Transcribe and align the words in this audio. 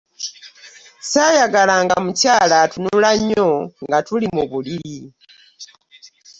Ssaayagalanga 1.03 1.95
mukyala 2.05 2.55
atunula 2.65 3.09
nnyo 3.17 3.49
nga 3.83 3.97
tuli 4.07 4.27
mu 4.35 4.43
buliri. 4.51 4.97